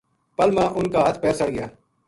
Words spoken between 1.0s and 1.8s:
ہتھ پیر سڑ گیا